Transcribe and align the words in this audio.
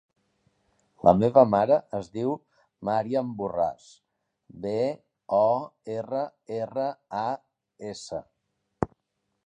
La 1.07 1.11
meva 1.17 1.41
mare 1.49 1.75
es 1.97 2.09
diu 2.19 2.31
Màriam 2.89 3.29
Borras: 3.41 3.85
be, 4.65 4.75
o, 5.43 5.45
erra, 6.01 6.27
erra, 6.61 6.91
a, 7.23 7.27
essa. 7.93 8.27